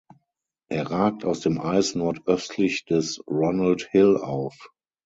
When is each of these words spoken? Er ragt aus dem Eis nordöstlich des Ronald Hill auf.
Er 0.67 0.89
ragt 0.89 1.25
aus 1.25 1.41
dem 1.41 1.61
Eis 1.61 1.93
nordöstlich 1.93 2.85
des 2.85 3.23
Ronald 3.27 3.87
Hill 3.91 4.17
auf. 4.17 4.71